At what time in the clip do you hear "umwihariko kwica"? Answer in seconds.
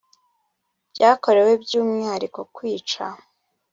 1.81-3.03